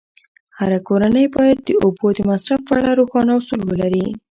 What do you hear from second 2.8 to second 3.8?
روښانه اصول